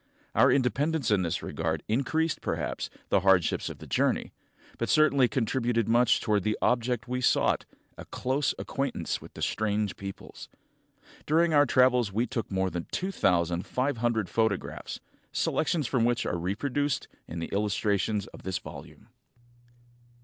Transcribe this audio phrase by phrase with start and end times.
[0.33, 4.33] Our independence in this regard increased, perhaps, the hardships of the journey,
[4.79, 7.65] but certainly contributed much toward the object we sought—
[7.99, 10.49] a close acquaintance with strange peoples.
[11.27, 14.99] During our travels we took more than two thousand five hundred photographs,
[15.31, 19.07] selections from which are reproduced in the illustrations of this volume.